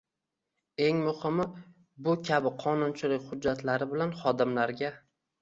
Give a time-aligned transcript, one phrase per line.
[0.85, 1.45] Eng muhimi,
[2.07, 4.93] bu kabi qonunchilik hujjatlari bilan xodimlarga